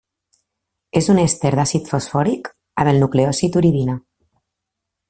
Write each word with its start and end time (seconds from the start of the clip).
És 1.01 1.09
un 1.15 1.19
èster 1.23 1.51
d'àcid 1.59 1.91
fosfòric 1.91 2.51
amb 2.55 2.93
el 2.95 2.99
nucleòsid 3.05 3.61
uridina. 3.63 4.01